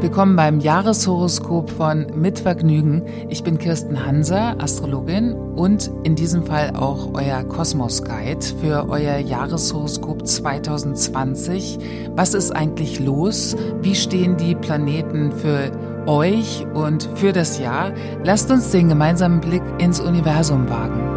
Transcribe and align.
Willkommen 0.00 0.34
beim 0.34 0.60
Jahreshoroskop 0.60 1.68
von 1.68 2.06
Mit 2.14 2.38
Vergnügen. 2.38 3.02
Ich 3.28 3.44
bin 3.44 3.58
Kirsten 3.58 4.06
Hanser, 4.06 4.56
Astrologin 4.58 5.34
und 5.34 5.90
in 6.04 6.14
diesem 6.14 6.46
Fall 6.46 6.74
auch 6.74 7.10
euer 7.12 7.44
Kosmos 7.44 8.02
Guide 8.02 8.40
für 8.62 8.88
euer 8.88 9.18
Jahreshoroskop 9.18 10.26
2020. 10.26 11.78
Was 12.16 12.32
ist 12.32 12.50
eigentlich 12.50 12.98
los? 12.98 13.54
Wie 13.82 13.94
stehen 13.94 14.38
die 14.38 14.54
Planeten 14.54 15.32
für 15.32 15.70
euch 16.06 16.64
und 16.72 17.06
für 17.16 17.34
das 17.34 17.58
Jahr? 17.58 17.92
Lasst 18.24 18.50
uns 18.50 18.70
den 18.70 18.88
gemeinsamen 18.88 19.42
Blick 19.42 19.62
ins 19.76 20.00
Universum 20.00 20.70
wagen. 20.70 21.09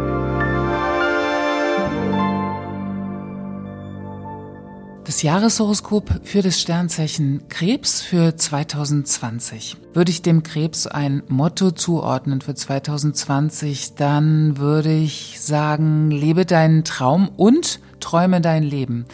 Das 5.14 5.22
Jahreshoroskop 5.22 6.22
für 6.24 6.42
das 6.42 6.60
Sternzeichen 6.60 7.46
Krebs 7.48 8.02
für 8.02 8.34
2020. 8.34 9.76
Würde 9.92 10.10
ich 10.10 10.22
dem 10.22 10.42
Krebs 10.42 10.88
ein 10.88 11.22
Motto 11.28 11.70
zuordnen 11.70 12.40
für 12.40 12.56
2020, 12.56 13.94
dann 13.94 14.58
würde 14.58 14.92
ich 14.92 15.40
sagen, 15.40 16.10
lebe 16.10 16.44
deinen 16.44 16.82
Traum 16.82 17.28
und 17.36 17.78
träume 18.00 18.40
dein 18.40 18.64
Leben. 18.64 19.06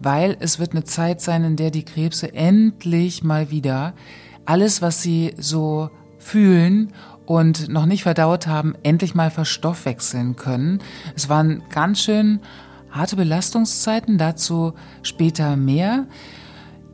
Weil 0.00 0.36
es 0.40 0.58
wird 0.58 0.72
eine 0.72 0.82
Zeit 0.82 1.20
sein, 1.20 1.44
in 1.44 1.54
der 1.54 1.70
die 1.70 1.84
Krebse 1.84 2.34
endlich 2.34 3.22
mal 3.22 3.52
wieder 3.52 3.94
alles, 4.46 4.82
was 4.82 5.02
sie 5.02 5.34
so 5.38 5.88
fühlen 6.18 6.92
und 7.26 7.68
noch 7.68 7.86
nicht 7.86 8.02
verdaut 8.02 8.48
haben, 8.48 8.74
endlich 8.82 9.14
mal 9.14 9.30
verstoffwechseln 9.30 10.34
können. 10.34 10.80
Es 11.14 11.28
waren 11.28 11.62
ganz 11.70 12.00
schön 12.00 12.40
harte 12.94 13.16
Belastungszeiten, 13.16 14.18
dazu 14.18 14.74
später 15.02 15.56
mehr. 15.56 16.06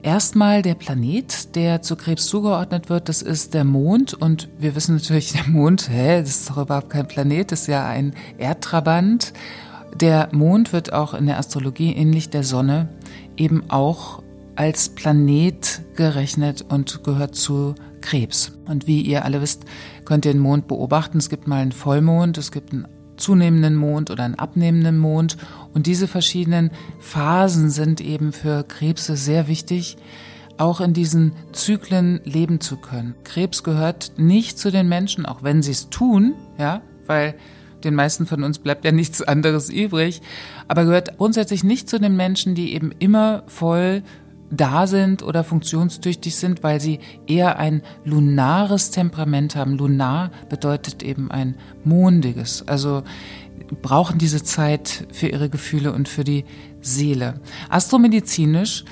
Erstmal 0.02 0.62
der 0.62 0.74
Planet, 0.74 1.54
der 1.54 1.82
zu 1.82 1.94
Krebs 1.94 2.26
zugeordnet 2.26 2.88
wird, 2.88 3.10
das 3.10 3.20
ist 3.20 3.52
der 3.52 3.64
Mond. 3.64 4.14
Und 4.14 4.48
wir 4.58 4.74
wissen 4.74 4.96
natürlich, 4.96 5.32
der 5.32 5.46
Mond, 5.46 5.90
hä, 5.90 6.20
das 6.20 6.30
ist 6.30 6.50
doch 6.50 6.56
überhaupt 6.56 6.88
kein 6.88 7.06
Planet, 7.06 7.52
das 7.52 7.62
ist 7.62 7.66
ja 7.66 7.86
ein 7.86 8.14
Erdtrabant. 8.38 9.34
Der 9.94 10.30
Mond 10.32 10.72
wird 10.72 10.92
auch 10.92 11.12
in 11.12 11.26
der 11.26 11.38
Astrologie 11.38 11.92
ähnlich 11.92 12.30
der 12.30 12.44
Sonne 12.44 12.88
eben 13.36 13.68
auch 13.68 14.22
als 14.56 14.88
Planet 14.90 15.82
gerechnet 15.96 16.64
und 16.68 17.04
gehört 17.04 17.34
zu 17.34 17.74
Krebs. 18.00 18.52
Und 18.66 18.86
wie 18.86 19.02
ihr 19.02 19.24
alle 19.24 19.42
wisst, 19.42 19.64
könnt 20.06 20.24
ihr 20.24 20.32
den 20.32 20.40
Mond 20.40 20.66
beobachten. 20.66 21.18
Es 21.18 21.28
gibt 21.28 21.46
mal 21.46 21.60
einen 21.60 21.72
Vollmond, 21.72 22.38
es 22.38 22.52
gibt 22.52 22.72
einen 22.72 22.86
zunehmenden 23.20 23.76
Mond 23.76 24.10
oder 24.10 24.24
einen 24.24 24.34
abnehmenden 24.34 24.98
Mond. 24.98 25.36
Und 25.74 25.86
diese 25.86 26.08
verschiedenen 26.08 26.70
Phasen 26.98 27.70
sind 27.70 28.00
eben 28.00 28.32
für 28.32 28.64
Krebse 28.64 29.16
sehr 29.16 29.46
wichtig, 29.46 29.96
auch 30.58 30.80
in 30.80 30.92
diesen 30.92 31.32
Zyklen 31.52 32.20
leben 32.24 32.60
zu 32.60 32.76
können. 32.76 33.14
Krebs 33.24 33.62
gehört 33.62 34.12
nicht 34.16 34.58
zu 34.58 34.70
den 34.70 34.88
Menschen, 34.88 35.24
auch 35.24 35.42
wenn 35.42 35.62
sie 35.62 35.70
es 35.70 35.88
tun, 35.88 36.34
ja, 36.58 36.82
weil 37.06 37.34
den 37.84 37.94
meisten 37.94 38.26
von 38.26 38.44
uns 38.44 38.58
bleibt 38.58 38.84
ja 38.84 38.92
nichts 38.92 39.22
anderes 39.22 39.70
übrig, 39.70 40.20
aber 40.68 40.84
gehört 40.84 41.16
grundsätzlich 41.16 41.64
nicht 41.64 41.88
zu 41.88 41.98
den 41.98 42.14
Menschen, 42.14 42.54
die 42.54 42.74
eben 42.74 42.92
immer 42.98 43.42
voll 43.46 44.02
da 44.50 44.86
sind 44.86 45.22
oder 45.22 45.44
funktionstüchtig 45.44 46.34
sind, 46.34 46.62
weil 46.62 46.80
sie 46.80 46.98
eher 47.26 47.58
ein 47.58 47.82
lunares 48.04 48.90
Temperament 48.90 49.56
haben. 49.56 49.76
Lunar 49.76 50.30
bedeutet 50.48 51.02
eben 51.02 51.30
ein 51.30 51.56
mondiges. 51.84 52.66
Also 52.66 53.02
brauchen 53.82 54.18
diese 54.18 54.42
Zeit 54.42 55.06
für 55.12 55.28
ihre 55.28 55.48
Gefühle 55.48 55.92
und 55.92 56.08
für 56.08 56.24
die 56.24 56.44
Seele. 56.80 57.34
Astromedizinisch 57.68 58.84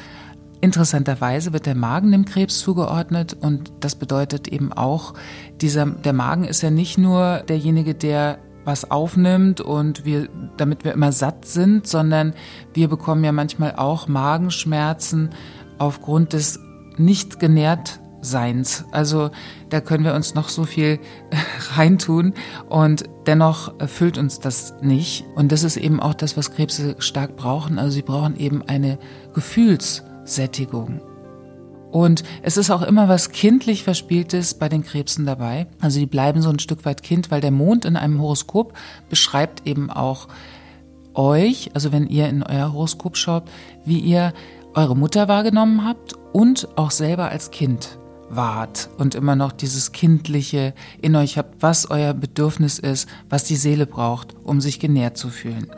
Interessanterweise 0.60 1.52
wird 1.52 1.66
der 1.66 1.76
Magen 1.76 2.10
dem 2.10 2.24
Krebs 2.24 2.58
zugeordnet 2.58 3.36
und 3.41 3.70
das 3.78 3.94
bedeutet 3.94 4.48
eben 4.48 4.72
auch, 4.72 5.14
dieser, 5.60 5.86
der 5.86 6.12
Magen 6.12 6.42
ist 6.42 6.62
ja 6.62 6.70
nicht 6.70 6.98
nur 6.98 7.44
derjenige, 7.48 7.94
der 7.94 8.38
was 8.68 8.90
aufnimmt 8.90 9.62
und 9.62 10.04
wir, 10.04 10.28
damit 10.58 10.84
wir 10.84 10.92
immer 10.92 11.10
satt 11.10 11.46
sind, 11.46 11.86
sondern 11.86 12.34
wir 12.74 12.88
bekommen 12.88 13.24
ja 13.24 13.32
manchmal 13.32 13.74
auch 13.76 14.08
Magenschmerzen 14.08 15.30
aufgrund 15.78 16.34
des 16.34 16.60
nicht 16.98 17.40
genährt 17.40 17.98
Seins. 18.20 18.84
Also 18.90 19.30
da 19.70 19.80
können 19.80 20.04
wir 20.04 20.12
uns 20.12 20.34
noch 20.34 20.50
so 20.50 20.64
viel 20.64 20.98
reintun 21.76 22.34
und 22.68 23.04
dennoch 23.26 23.80
erfüllt 23.80 24.18
uns 24.18 24.38
das 24.38 24.74
nicht. 24.82 25.24
Und 25.34 25.50
das 25.50 25.64
ist 25.64 25.78
eben 25.78 25.98
auch 25.98 26.14
das, 26.14 26.36
was 26.36 26.50
Krebse 26.50 26.96
stark 26.98 27.36
brauchen. 27.36 27.78
Also 27.78 27.92
sie 27.92 28.02
brauchen 28.02 28.36
eben 28.36 28.62
eine 28.62 28.98
Gefühlssättigung. 29.32 31.00
Und 31.91 32.22
es 32.43 32.56
ist 32.56 32.71
auch 32.71 32.82
immer 32.82 33.09
was 33.09 33.31
kindlich 33.31 33.82
Verspieltes 33.82 34.54
bei 34.54 34.69
den 34.69 34.84
Krebsen 34.84 35.25
dabei. 35.25 35.66
Also 35.81 35.99
die 36.00 36.06
bleiben 36.06 36.43
so 36.43 36.50
ein 36.50 36.59
Stück 36.59 36.84
weit 36.84 37.03
Kind, 37.03 37.31
weil 37.31 37.41
der 37.41 37.50
Mond 37.50 37.84
in 37.84 37.97
einem 37.97 38.21
Horoskop 38.21 38.75
beschreibt 39.09 39.66
eben 39.66 39.91
auch 39.91 40.28
euch, 41.15 41.71
also 41.75 41.91
wenn 41.91 42.06
ihr 42.06 42.28
in 42.28 42.43
euer 42.43 42.72
Horoskop 42.72 43.16
schaut, 43.16 43.44
wie 43.84 43.98
ihr 43.98 44.32
eure 44.75 44.97
Mutter 44.97 45.28
wahrgenommen 45.28 45.84
habt 45.84 46.15
und 46.32 46.69
auch 46.77 46.91
selber 46.91 47.31
als 47.31 47.50
Kind 47.50 47.98
wart 48.31 48.91
und 48.98 49.15
immer 49.15 49.34
noch 49.34 49.53
dieses 49.53 49.93
Kindliche 49.93 50.75
in 51.00 51.16
euch 51.16 51.38
habt, 51.38 51.62
was 51.62 51.91
euer 51.91 52.12
Bedürfnis 52.12 52.78
ist, 52.78 53.09
was 53.31 53.44
die 53.44 53.56
Seele 53.56 53.87
braucht, 53.87 54.37
um 54.44 54.60
sich 54.60 54.78
genährt 54.78 55.16
zu 55.16 55.31
fühlen. 55.31 55.71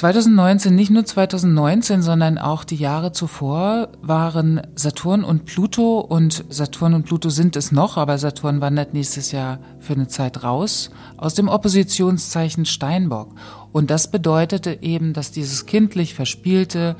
2019, 0.00 0.74
nicht 0.74 0.90
nur 0.90 1.04
2019, 1.04 2.00
sondern 2.00 2.38
auch 2.38 2.64
die 2.64 2.76
Jahre 2.76 3.12
zuvor 3.12 3.90
waren 4.00 4.62
Saturn 4.74 5.22
und 5.22 5.44
Pluto 5.44 6.00
und 6.00 6.42
Saturn 6.48 6.94
und 6.94 7.02
Pluto 7.02 7.28
sind 7.28 7.54
es 7.54 7.70
noch, 7.70 7.98
aber 7.98 8.16
Saturn 8.16 8.62
wandert 8.62 8.94
nächstes 8.94 9.30
Jahr 9.30 9.58
für 9.78 9.92
eine 9.92 10.08
Zeit 10.08 10.42
raus 10.42 10.88
aus 11.18 11.34
dem 11.34 11.48
Oppositionszeichen 11.48 12.64
Steinbock. 12.64 13.34
Und 13.72 13.90
das 13.90 14.10
bedeutete 14.10 14.82
eben, 14.82 15.12
dass 15.12 15.32
dieses 15.32 15.66
kindlich 15.66 16.14
verspielte, 16.14 16.96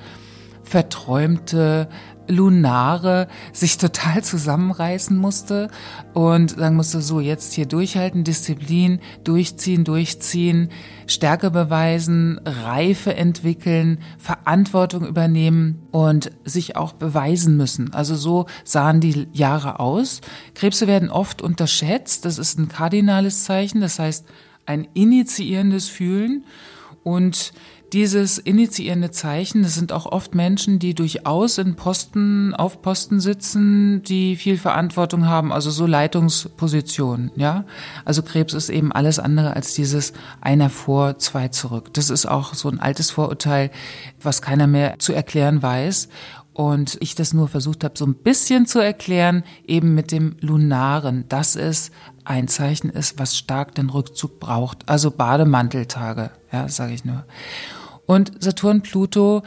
verträumte, 0.63 1.89
Lunare 2.31 3.29
sich 3.53 3.77
total 3.79 4.23
zusammenreißen 4.25 5.17
musste 5.17 5.69
und 6.15 6.51
sagen 6.51 6.77
musste, 6.77 7.03
so 7.03 7.21
jetzt 7.21 7.53
hier 7.53 7.67
durchhalten, 7.67 8.25
Disziplin, 8.25 9.01
durchziehen, 9.25 9.85
durchziehen, 9.85 10.71
Stärke 11.07 11.51
beweisen, 11.51 12.41
Reife 12.45 13.15
entwickeln, 13.15 13.99
Verantwortung 14.19 15.07
übernehmen 15.07 15.83
und 15.91 16.31
sich 16.45 16.77
auch 16.77 16.93
beweisen 16.93 17.57
müssen. 17.57 17.93
Also 17.93 18.15
so 18.15 18.47
sahen 18.65 19.01
die 19.01 19.27
Jahre 19.33 19.81
aus. 19.81 20.21
Krebse 20.55 20.87
werden 20.87 21.11
oft 21.11 21.43
unterschätzt. 21.43 22.25
Das 22.25 22.39
ist 22.39 22.59
ein 22.59 22.69
kardinales 22.69 23.45
Zeichen, 23.45 23.81
das 23.81 23.99
heißt 23.99 24.25
ein 24.67 24.87
initiierendes 24.95 25.89
Fühlen 25.89 26.45
und 27.03 27.53
dieses 27.93 28.39
initiierende 28.39 29.11
Zeichen, 29.11 29.63
das 29.63 29.75
sind 29.75 29.93
auch 29.93 30.07
oft 30.07 30.35
Menschen, 30.35 30.79
die 30.79 30.95
durchaus 30.95 31.59
in 31.59 31.75
Posten, 31.75 32.55
auf 32.55 32.83
Posten 32.83 33.21
sitzen, 33.21 34.03
die 34.03 34.37
viel 34.37 34.59
Verantwortung 34.59 35.27
haben, 35.27 35.53
also 35.53 35.71
so 35.71 35.87
Leitungspositionen, 35.87 37.33
ja. 37.37 37.65
Also 38.05 38.23
Krebs 38.23 38.55
ist 38.55 38.69
eben 38.71 38.93
alles 38.93 39.19
andere 39.19 39.55
als 39.57 39.75
dieses 39.75 40.13
einer 40.41 40.71
vor, 40.71 41.19
zwei 41.19 41.49
zurück. 41.49 41.93
Das 41.95 42.11
ist 42.11 42.27
auch 42.27 42.55
so 42.55 42.69
ein 42.69 42.81
altes 42.81 43.11
Vorurteil, 43.11 43.71
was 44.23 44.43
keiner 44.43 44.67
mehr 44.67 44.99
zu 44.99 45.13
erklären 45.13 45.63
weiß. 45.63 46.09
Und 46.53 46.99
ich 47.01 47.15
das 47.15 47.33
nur 47.33 47.49
versucht 47.49 47.85
habe, 47.85 47.95
so 47.97 48.05
ein 48.05 48.15
bisschen 48.15 48.67
zu 48.67 48.81
erklären, 48.81 49.45
eben 49.67 49.95
mit 49.95 50.13
dem 50.13 50.37
Lunaren, 50.41 51.25
dass 51.29 51.57
es 51.57 51.91
ein 52.25 52.49
Zeichen 52.49 52.91
ist, 52.91 53.19
was 53.19 53.37
stark 53.37 53.75
den 53.75 53.89
Rückzug 53.89 54.41
braucht. 54.41 54.89
Also 54.89 55.11
Bademanteltage, 55.11 56.31
ja, 56.53 56.69
sage 56.69 56.93
ich 56.93 57.05
nur. 57.05 57.25
Und 58.11 58.33
Saturn, 58.43 58.83
Pluto 58.83 59.45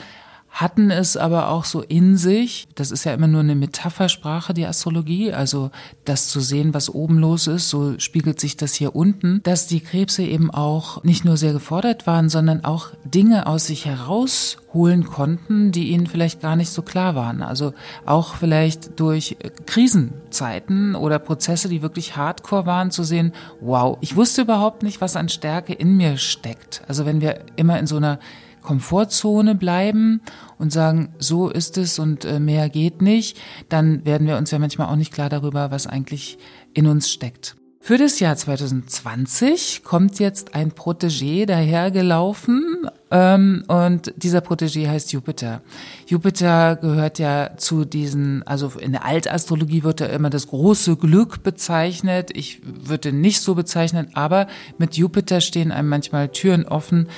hatten 0.54 0.92
es 0.92 1.18
aber 1.18 1.50
auch 1.50 1.66
so 1.66 1.82
in 1.82 2.16
sich. 2.16 2.68
Das 2.76 2.92
ist 2.92 3.04
ja 3.04 3.14
immer 3.14 3.28
nur 3.28 3.42
eine 3.42 3.56
Metaphersprache, 3.56 4.54
die 4.54 4.68
Astrologie. 4.68 5.34
Also 5.34 5.72
das 6.06 6.30
zu 6.30 6.40
sehen, 6.40 6.74
was 6.76 6.90
oben 6.94 7.18
los 7.18 7.48
ist, 7.48 7.68
so 7.70 8.00
spiegelt 8.00 8.40
sich 8.40 8.56
das 8.56 8.76
hier 8.76 8.96
unten, 8.96 9.42
dass 9.44 9.68
die 9.68 9.82
Krebse 9.82 10.24
eben 10.24 10.50
auch 10.50 11.04
nicht 11.04 11.26
nur 11.26 11.36
sehr 11.38 11.52
gefordert 11.54 12.08
waren, 12.08 12.30
sondern 12.30 12.64
auch 12.64 12.92
Dinge 13.04 13.48
aus 13.48 13.66
sich 13.66 13.86
herausholen 13.86 15.06
konnten, 15.06 15.72
die 15.72 15.90
ihnen 15.90 16.08
vielleicht 16.08 16.40
gar 16.40 16.56
nicht 16.56 16.70
so 16.70 16.84
klar 16.84 17.16
waren. 17.16 17.42
Also 17.42 17.74
auch 18.06 18.36
vielleicht 18.36 19.00
durch 19.00 19.36
Krisenzeiten 19.66 20.96
oder 20.96 21.18
Prozesse, 21.18 21.68
die 21.68 21.82
wirklich 21.82 22.16
hardcore 22.16 22.68
waren, 22.68 22.92
zu 22.92 23.04
sehen, 23.04 23.34
wow, 23.60 23.98
ich 24.00 24.16
wusste 24.16 24.44
überhaupt 24.44 24.84
nicht, 24.84 25.02
was 25.02 25.18
an 25.18 25.30
Stärke 25.30 25.74
in 25.74 25.98
mir 25.98 26.18
steckt. 26.18 26.84
Also 26.88 27.08
wenn 27.08 27.22
wir 27.22 27.40
immer 27.56 27.80
in 27.80 27.88
so 27.88 27.98
einer 27.98 28.20
Komfortzone 28.64 29.56
bleiben 29.56 30.22
und 30.58 30.72
sagen, 30.72 31.14
so 31.20 31.50
ist 31.50 31.78
es 31.78 32.00
und 32.00 32.26
äh, 32.26 32.40
mehr 32.40 32.70
geht 32.70 33.02
nicht, 33.02 33.38
dann 33.70 34.06
werden 34.06 34.28
wir 34.28 34.38
uns 34.38 34.52
ja 34.52 34.60
manchmal 34.60 34.88
auch 34.88 34.96
nicht 34.96 35.14
klar 35.14 35.30
darüber, 35.30 35.72
was 35.72 35.88
eigentlich 35.88 36.38
in 36.74 36.88
uns 36.88 37.10
steckt. 37.10 37.56
Für 37.86 37.98
das 37.98 38.22
Jahr 38.22 38.38
2020 38.38 39.84
kommt 39.84 40.18
jetzt 40.18 40.56
ein 40.56 40.72
Protégé 40.72 41.46
dahergelaufen 41.46 42.88
ähm, 43.12 43.66
und 43.68 44.14
dieser 44.16 44.40
Protégé 44.40 44.88
heißt 44.88 45.12
Jupiter. 45.12 45.62
Jupiter 46.08 46.78
gehört 46.78 47.20
ja 47.20 47.58
zu 47.58 47.84
diesen, 47.84 48.42
also 48.48 48.72
in 48.80 48.94
der 48.94 49.04
Altastrologie 49.04 49.84
wird 49.84 50.00
ja 50.00 50.06
immer 50.06 50.30
das 50.30 50.48
große 50.48 50.96
Glück 50.96 51.44
bezeichnet. 51.44 52.32
Ich 52.34 52.62
würde 52.64 53.12
nicht 53.12 53.42
so 53.42 53.54
bezeichnen, 53.54 54.12
aber 54.14 54.48
mit 54.78 54.96
Jupiter 54.96 55.42
stehen 55.42 55.74
einem 55.74 55.90
manchmal 55.90 56.30
Türen 56.30 56.66
offen, 56.66 57.10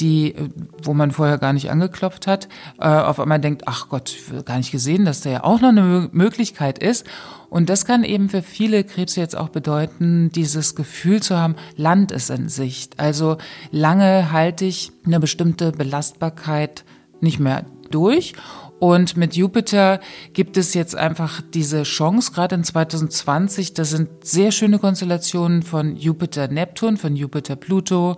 die, 0.00 0.34
wo 0.82 0.94
man 0.94 1.10
vorher 1.10 1.38
gar 1.38 1.52
nicht 1.52 1.70
angeklopft 1.70 2.26
hat, 2.26 2.48
äh, 2.78 2.88
auf 2.88 3.20
einmal 3.20 3.40
denkt, 3.40 3.62
ach 3.66 3.88
Gott, 3.88 4.16
gar 4.44 4.56
nicht 4.58 4.72
gesehen, 4.72 5.04
dass 5.04 5.20
da 5.20 5.30
ja 5.30 5.44
auch 5.44 5.60
noch 5.60 5.68
eine 5.68 6.08
Möglichkeit 6.12 6.78
ist. 6.78 7.06
Und 7.48 7.68
das 7.68 7.84
kann 7.84 8.02
eben 8.04 8.28
für 8.28 8.42
viele 8.42 8.84
Krebse 8.84 9.20
jetzt 9.20 9.36
auch 9.36 9.48
bedeuten, 9.48 10.30
dieses 10.34 10.74
Gefühl 10.74 11.22
zu 11.22 11.38
haben, 11.38 11.54
Land 11.76 12.10
ist 12.10 12.30
in 12.30 12.48
Sicht. 12.48 12.98
Also 12.98 13.36
lange 13.70 14.32
halte 14.32 14.64
ich 14.64 14.92
eine 15.06 15.20
bestimmte 15.20 15.72
Belastbarkeit 15.72 16.84
nicht 17.20 17.38
mehr 17.38 17.64
durch. 17.90 18.34
Und 18.80 19.16
mit 19.16 19.34
Jupiter 19.34 20.00
gibt 20.32 20.56
es 20.56 20.74
jetzt 20.74 20.96
einfach 20.96 21.40
diese 21.40 21.84
Chance, 21.84 22.32
gerade 22.32 22.56
in 22.56 22.64
2020, 22.64 23.72
das 23.72 23.90
sind 23.90 24.24
sehr 24.24 24.50
schöne 24.50 24.78
Konstellationen 24.78 25.62
von 25.62 25.96
Jupiter-Neptun, 25.96 26.96
von 26.96 27.16
Jupiter-Pluto, 27.16 28.16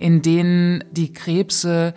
in 0.00 0.22
denen 0.22 0.82
die 0.90 1.12
Krebse 1.12 1.94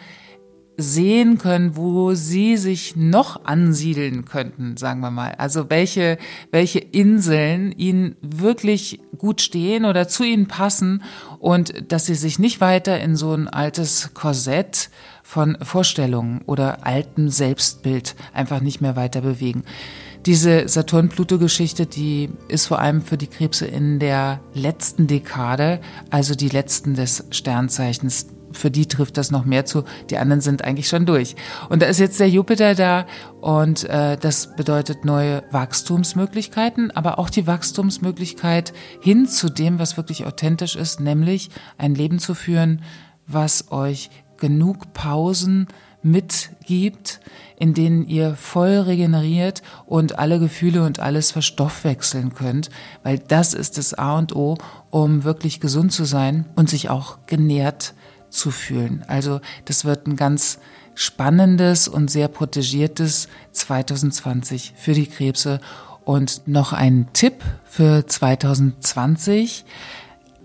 sehen 0.76 1.38
können, 1.38 1.76
wo 1.76 2.14
sie 2.14 2.58
sich 2.58 2.96
noch 2.96 3.46
ansiedeln 3.46 4.26
könnten, 4.26 4.76
sagen 4.76 5.02
wir 5.02 5.12
mal. 5.12 5.36
Also 5.38 5.70
welche, 5.70 6.18
welche 6.52 6.80
Inseln 6.80 7.72
ihnen 7.72 8.16
wirklich 8.22 9.00
gut 9.18 9.42
stehen 9.42 9.86
oder 9.86 10.08
zu 10.08 10.24
ihnen 10.24 10.48
passen 10.48 11.04
und 11.40 11.92
dass 11.92 12.08
sie 12.08 12.16
sich 12.16 12.40
nicht 12.40 12.60
weiter 12.60 13.00
in 13.00 13.16
so 13.16 13.34
ein 13.34 13.48
altes 13.48 14.14
Korsett 14.14 14.90
von 15.22 15.58
Vorstellungen 15.62 16.42
oder 16.46 16.86
altem 16.86 17.30
Selbstbild 17.30 18.16
einfach 18.34 18.60
nicht 18.60 18.82
mehr 18.82 18.96
weiter 18.96 19.22
bewegen. 19.22 19.64
Diese 20.26 20.70
Saturn-Pluto-Geschichte, 20.70 21.86
die 21.86 22.30
ist 22.48 22.68
vor 22.68 22.80
allem 22.80 23.02
für 23.02 23.18
die 23.18 23.28
Krebse 23.28 23.66
in 23.66 24.00
der 24.00 24.40
letzten 24.54 25.06
Dekade, 25.06 25.82
also 26.12 26.34
die 26.34 26.48
letzten 26.48 26.96
des 26.96 27.26
Sternzeichens. 27.32 28.28
Für 28.54 28.72
die 28.72 28.88
trifft 28.88 29.18
das 29.18 29.32
noch 29.32 29.44
mehr 29.44 29.66
zu. 29.66 29.84
Die 30.12 30.18
anderen 30.18 30.40
sind 30.40 30.64
eigentlich 30.64 30.88
schon 30.88 31.06
durch. 31.06 31.36
Und 31.70 31.82
da 31.82 31.88
ist 31.88 32.00
jetzt 32.00 32.20
der 32.22 32.30
Jupiter 32.30 32.76
da 32.76 33.06
und 33.42 33.84
äh, 33.86 34.16
das 34.16 34.56
bedeutet 34.56 35.04
neue 35.04 35.44
Wachstumsmöglichkeiten, 35.52 36.92
aber 36.92 37.20
auch 37.20 37.30
die 37.30 37.48
Wachstumsmöglichkeit 37.48 38.72
hin 39.02 39.28
zu 39.28 39.50
dem, 39.50 39.78
was 39.80 39.98
wirklich 39.98 40.26
authentisch 40.26 40.76
ist, 40.78 41.02
nämlich 41.02 41.50
ein 41.78 41.96
Leben 41.96 42.20
zu 42.20 42.34
führen, 42.36 42.84
was 43.28 43.72
euch 43.72 44.10
genug 44.38 44.94
Pausen 44.94 45.68
mitgibt, 46.04 47.20
in 47.58 47.74
denen 47.74 48.08
ihr 48.08 48.36
voll 48.36 48.80
regeneriert 48.80 49.62
und 49.86 50.20
alle 50.20 50.40
Gefühle 50.40 50.84
und 50.84 51.00
alles 51.00 51.32
verstoffwechseln 51.32 52.34
könnt, 52.34 52.70
weil 53.04 53.20
das 53.20 53.54
ist 53.54 53.78
das 53.78 53.94
A 53.94 54.18
und 54.18 54.36
O, 54.36 54.58
um 54.90 55.24
wirklich 55.24 55.60
gesund 55.60 55.92
zu 55.92 56.06
sein 56.06 56.46
und 56.56 56.70
sich 56.70 56.90
auch 56.90 57.18
genährt 57.26 57.94
zu 58.30 58.52
fühlen. 58.52 59.04
Also 59.08 59.40
das 59.66 59.86
wird 59.86 60.08
ein 60.08 60.16
ganz 60.16 60.60
spannendes 60.96 61.88
und 61.88 62.12
sehr 62.12 62.28
protegiertes 62.28 63.28
2020 63.52 64.74
für 64.76 64.94
die 64.94 65.08
Krebse. 65.08 65.60
Und 66.06 66.48
noch 66.48 66.74
ein 66.74 67.08
Tipp 67.14 67.42
für 67.64 68.06
2020. 68.06 69.64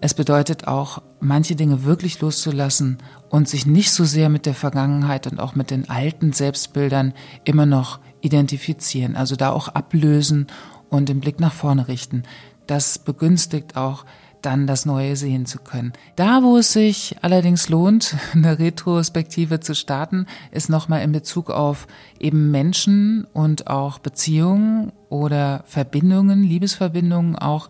Es 0.01 0.15
bedeutet 0.15 0.69
auch, 0.69 1.03
manche 1.21 1.57
Dinge 1.57 1.85
wirklich 1.85 2.21
loszulassen 2.21 2.99
und 3.31 3.49
sich 3.49 3.67
nicht 3.67 3.91
so 3.91 4.05
sehr 4.05 4.29
mit 4.29 4.47
der 4.47 4.55
Vergangenheit 4.55 5.27
und 5.27 5.41
auch 5.41 5.57
mit 5.57 5.71
den 5.71 5.91
alten 5.91 6.33
Selbstbildern 6.33 7.15
immer 7.45 7.67
noch 7.67 7.99
identifizieren. 8.21 9.17
Also 9.17 9.35
da 9.35 9.51
auch 9.51 9.69
ablösen 9.69 10.47
und 10.89 11.09
den 11.09 11.21
Blick 11.21 11.41
nach 11.41 11.53
vorne 11.53 11.89
richten. 11.89 12.23
Das 12.69 12.99
begünstigt 12.99 13.77
auch 13.77 14.05
dann 14.43 14.69
das 14.69 14.87
Neue 14.87 15.17
sehen 15.17 15.47
zu 15.47 15.59
können. 15.59 15.93
Da, 16.15 16.45
wo 16.45 16.59
es 16.59 16.73
sich 16.73 17.17
allerdings 17.23 17.69
lohnt, 17.69 18.17
eine 18.35 18.59
Retrospektive 18.59 19.59
zu 19.59 19.75
starten, 19.75 20.27
ist 20.53 20.69
nochmal 20.69 21.03
in 21.03 21.11
Bezug 21.11 21.51
auf 21.51 21.89
eben 22.21 22.53
Menschen 22.53 23.27
und 23.33 23.67
auch 23.67 23.99
Beziehungen 23.99 24.93
oder 25.09 25.63
Verbindungen, 25.67 26.43
Liebesverbindungen 26.43 27.37
auch, 27.37 27.69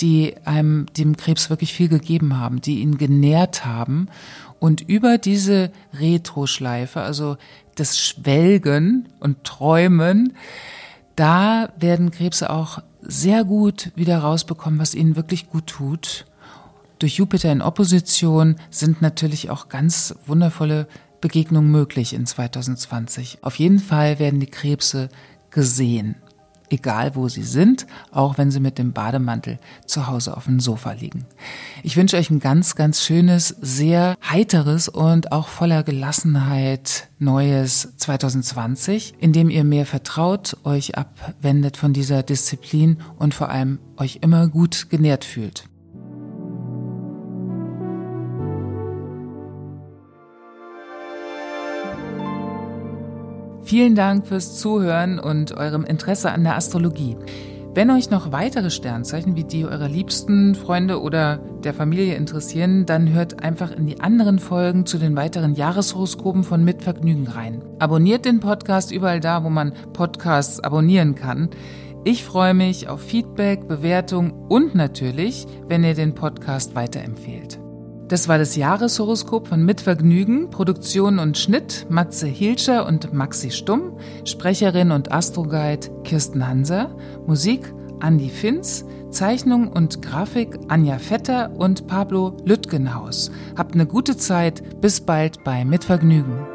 die 0.00 0.34
einem 0.44 0.86
dem 0.96 1.16
Krebs 1.16 1.50
wirklich 1.50 1.72
viel 1.72 1.88
gegeben 1.88 2.38
haben, 2.38 2.60
die 2.60 2.80
ihn 2.80 2.98
genährt 2.98 3.64
haben. 3.64 4.08
Und 4.58 4.80
über 4.80 5.18
diese 5.18 5.70
Retroschleife, 5.92 7.00
also 7.00 7.36
das 7.76 7.98
Schwelgen 7.98 9.08
und 9.20 9.44
Träumen, 9.44 10.34
da 11.16 11.68
werden 11.78 12.10
Krebse 12.10 12.50
auch 12.50 12.80
sehr 13.00 13.44
gut 13.44 13.92
wieder 13.94 14.18
rausbekommen, 14.18 14.80
was 14.80 14.94
ihnen 14.94 15.16
wirklich 15.16 15.48
gut 15.48 15.66
tut. 15.66 16.26
Durch 16.98 17.16
Jupiter 17.16 17.52
in 17.52 17.62
Opposition 17.62 18.56
sind 18.70 19.02
natürlich 19.02 19.50
auch 19.50 19.68
ganz 19.68 20.14
wundervolle 20.26 20.88
Begegnungen 21.20 21.70
möglich 21.70 22.14
in 22.14 22.26
2020. 22.26 23.38
Auf 23.42 23.58
jeden 23.58 23.78
Fall 23.78 24.18
werden 24.18 24.40
die 24.40 24.46
Krebse 24.46 25.08
gesehen 25.50 26.16
egal 26.70 27.14
wo 27.14 27.28
sie 27.28 27.42
sind, 27.42 27.86
auch 28.10 28.38
wenn 28.38 28.50
sie 28.50 28.60
mit 28.60 28.78
dem 28.78 28.92
Bademantel 28.92 29.58
zu 29.86 30.06
Hause 30.06 30.36
auf 30.36 30.44
dem 30.44 30.60
Sofa 30.60 30.92
liegen. 30.92 31.26
Ich 31.82 31.96
wünsche 31.96 32.16
euch 32.16 32.30
ein 32.30 32.40
ganz, 32.40 32.74
ganz 32.74 33.02
schönes, 33.02 33.48
sehr 33.60 34.16
heiteres 34.28 34.88
und 34.88 35.32
auch 35.32 35.48
voller 35.48 35.82
Gelassenheit 35.82 37.08
neues 37.18 37.94
2020, 37.96 39.14
in 39.18 39.32
dem 39.32 39.50
ihr 39.50 39.64
mehr 39.64 39.86
vertraut, 39.86 40.56
euch 40.64 40.96
abwendet 40.96 41.76
von 41.76 41.92
dieser 41.92 42.22
Disziplin 42.22 42.98
und 43.18 43.34
vor 43.34 43.48
allem 43.48 43.78
euch 43.96 44.18
immer 44.22 44.48
gut 44.48 44.90
genährt 44.90 45.24
fühlt. 45.24 45.64
Vielen 53.74 53.96
Dank 53.96 54.28
fürs 54.28 54.56
Zuhören 54.56 55.18
und 55.18 55.50
eurem 55.50 55.82
Interesse 55.82 56.30
an 56.30 56.44
der 56.44 56.54
Astrologie. 56.54 57.16
Wenn 57.74 57.90
euch 57.90 58.08
noch 58.08 58.30
weitere 58.30 58.70
Sternzeichen 58.70 59.34
wie 59.34 59.42
die 59.42 59.64
eurer 59.64 59.88
liebsten 59.88 60.54
Freunde 60.54 61.02
oder 61.02 61.38
der 61.64 61.74
Familie 61.74 62.14
interessieren, 62.14 62.86
dann 62.86 63.12
hört 63.12 63.42
einfach 63.42 63.72
in 63.72 63.88
die 63.88 63.98
anderen 63.98 64.38
Folgen 64.38 64.86
zu 64.86 64.96
den 64.96 65.16
weiteren 65.16 65.54
Jahreshoroskopen 65.54 66.44
von 66.44 66.62
Mitvergnügen 66.62 67.26
rein. 67.26 67.64
Abonniert 67.80 68.26
den 68.26 68.38
Podcast 68.38 68.92
überall 68.92 69.18
da, 69.18 69.42
wo 69.42 69.50
man 69.50 69.72
Podcasts 69.92 70.60
abonnieren 70.60 71.16
kann. 71.16 71.50
Ich 72.04 72.22
freue 72.22 72.54
mich 72.54 72.88
auf 72.88 73.00
Feedback, 73.00 73.66
Bewertung 73.66 74.46
und 74.48 74.76
natürlich, 74.76 75.48
wenn 75.66 75.82
ihr 75.82 75.94
den 75.94 76.14
Podcast 76.14 76.76
weiterempfehlt. 76.76 77.58
Das 78.08 78.28
war 78.28 78.36
das 78.36 78.54
Jahreshoroskop 78.54 79.48
von 79.48 79.64
Mitvergnügen, 79.64 80.50
Produktion 80.50 81.18
und 81.18 81.38
Schnitt 81.38 81.86
Matze 81.88 82.26
Hilscher 82.26 82.86
und 82.86 83.14
Maxi 83.14 83.50
Stumm, 83.50 83.98
Sprecherin 84.24 84.90
und 84.90 85.10
Astroguide 85.10 85.88
Kirsten 86.04 86.46
Hanser, 86.46 86.94
Musik 87.26 87.72
Andy 88.02 88.28
Finz, 88.28 88.84
Zeichnung 89.10 89.68
und 89.68 90.02
Grafik 90.02 90.58
Anja 90.68 90.98
Vetter 90.98 91.52
und 91.56 91.86
Pablo 91.86 92.36
Lüttgenhaus. 92.44 93.30
Habt 93.56 93.74
eine 93.74 93.86
gute 93.86 94.16
Zeit, 94.18 94.80
bis 94.80 95.00
bald 95.00 95.42
bei 95.42 95.64
Mitvergnügen. 95.64 96.53